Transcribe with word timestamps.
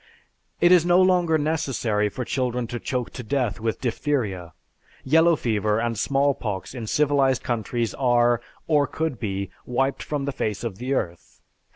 It 0.59 0.71
is 0.71 0.83
no 0.83 0.99
longer 0.99 1.37
necessary 1.37 2.09
for 2.09 2.25
children 2.25 2.65
to 2.73 2.79
choke 2.79 3.11
to 3.11 3.21
death 3.21 3.59
with 3.59 3.79
diphtheria. 3.81 4.53
Yellow 5.03 5.35
fever, 5.35 5.79
and 5.79 5.95
small 5.95 6.33
pox 6.33 6.73
in 6.73 6.87
civilized 6.87 7.43
countries 7.43 7.93
are, 7.93 8.41
or 8.65 8.87
could 8.87 9.19
be, 9.19 9.51
wiped 9.63 10.01
from 10.01 10.25
the 10.25 10.31
face 10.31 10.63
of 10.63 10.79
the 10.79 10.95
earth. 10.95 11.39